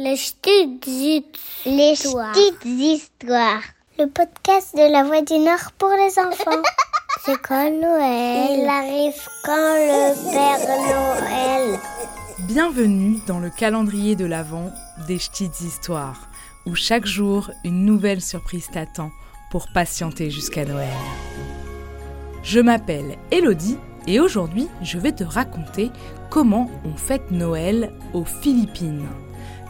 [0.00, 2.32] Les petites histoires.
[2.36, 3.62] Les petites histoires.
[3.98, 6.62] Le podcast de la Voix du Nord pour les enfants.
[7.24, 11.80] C'est quand Noël Il arrive quand le Père Noël
[12.46, 14.70] Bienvenue dans le calendrier de l'Avent
[15.08, 16.28] des petites histoires,
[16.64, 19.10] où chaque jour une nouvelle surprise t'attend
[19.50, 20.94] pour patienter jusqu'à Noël.
[22.44, 25.90] Je m'appelle Elodie et aujourd'hui je vais te raconter
[26.30, 29.08] comment on fête Noël aux Philippines.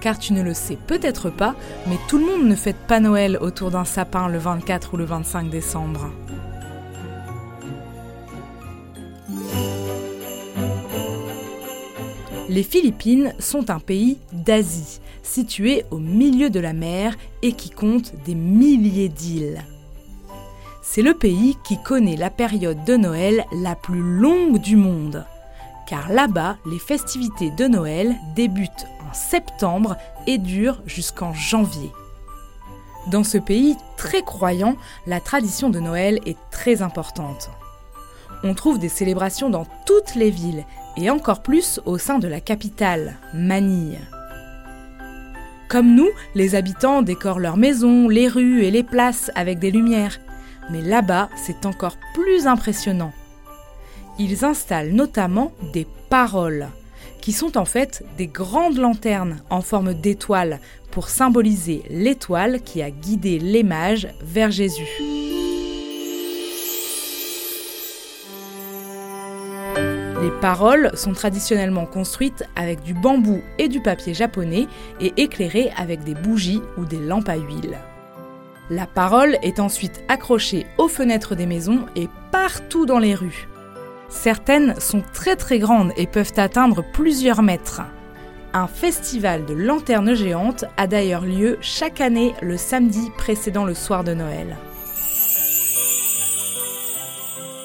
[0.00, 1.54] Car tu ne le sais peut-être pas,
[1.86, 5.04] mais tout le monde ne fête pas Noël autour d'un sapin le 24 ou le
[5.04, 6.10] 25 décembre.
[12.48, 18.12] Les Philippines sont un pays d'Asie, situé au milieu de la mer et qui compte
[18.24, 19.64] des milliers d'îles.
[20.80, 25.26] C'est le pays qui connaît la période de Noël la plus longue du monde,
[25.88, 29.96] car là-bas, les festivités de Noël débutent septembre
[30.26, 31.90] et durent jusqu'en janvier.
[33.06, 37.50] Dans ce pays très croyant, la tradition de Noël est très importante.
[38.42, 40.64] On trouve des célébrations dans toutes les villes
[40.96, 44.00] et encore plus au sein de la capitale, Manille.
[45.68, 50.18] Comme nous, les habitants décorent leurs maisons, les rues et les places avec des lumières.
[50.70, 53.12] Mais là-bas, c'est encore plus impressionnant.
[54.18, 56.68] Ils installent notamment des paroles,
[57.26, 60.60] qui sont en fait des grandes lanternes en forme d'étoile
[60.92, 64.86] pour symboliser l'étoile qui a guidé les mages vers Jésus.
[70.22, 74.68] Les paroles sont traditionnellement construites avec du bambou et du papier japonais
[75.00, 77.76] et éclairées avec des bougies ou des lampes à huile.
[78.70, 83.48] La parole est ensuite accrochée aux fenêtres des maisons et partout dans les rues.
[84.08, 87.82] Certaines sont très très grandes et peuvent atteindre plusieurs mètres.
[88.52, 94.04] Un festival de lanternes géantes a d'ailleurs lieu chaque année le samedi précédant le soir
[94.04, 94.56] de Noël.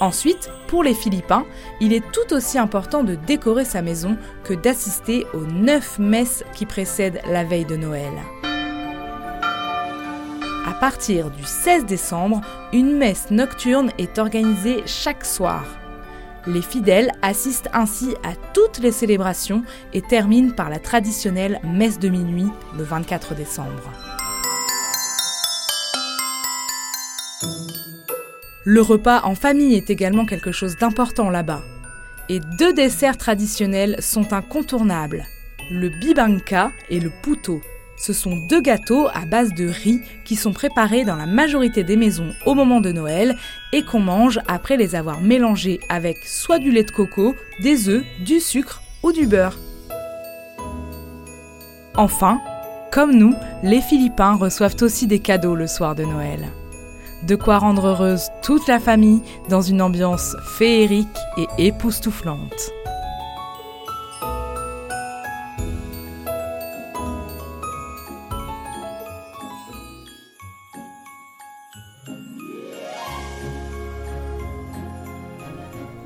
[0.00, 1.46] Ensuite, pour les Philippins,
[1.80, 6.66] il est tout aussi important de décorer sa maison que d'assister aux neuf messes qui
[6.66, 8.12] précèdent la veille de Noël.
[10.66, 12.40] À partir du 16 décembre,
[12.72, 15.64] une messe nocturne est organisée chaque soir.
[16.46, 19.62] Les fidèles assistent ainsi à toutes les célébrations
[19.94, 23.90] et terminent par la traditionnelle messe de minuit le 24 décembre.
[28.66, 31.62] Le repas en famille est également quelque chose d'important là-bas.
[32.28, 35.26] Et deux desserts traditionnels sont incontournables,
[35.70, 37.60] le bibanka et le puto.
[37.96, 41.96] Ce sont deux gâteaux à base de riz qui sont préparés dans la majorité des
[41.96, 43.36] maisons au moment de Noël
[43.72, 48.04] et qu'on mange après les avoir mélangés avec soit du lait de coco, des œufs,
[48.24, 49.58] du sucre ou du beurre.
[51.96, 52.40] Enfin,
[52.90, 56.48] comme nous, les Philippins reçoivent aussi des cadeaux le soir de Noël.
[57.22, 61.06] De quoi rendre heureuse toute la famille dans une ambiance féerique
[61.38, 62.72] et époustouflante.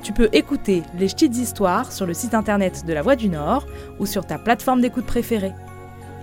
[0.09, 3.67] Tu peux écouter les petites histoires sur le site internet de La Voix du Nord
[3.99, 5.53] ou sur ta plateforme d'écoute préférée.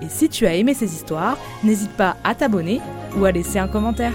[0.03, 2.81] Et si tu as aimé ces histoires, n'hésite pas à t'abonner
[3.17, 4.13] ou à laisser un commentaire.